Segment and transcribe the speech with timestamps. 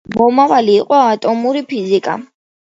[0.19, 2.19] მომავალი იყო ატომური ფიზიკა.